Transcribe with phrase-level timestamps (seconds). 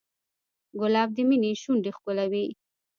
[0.79, 2.45] ګلاب د مینې شونډې ښکلوي.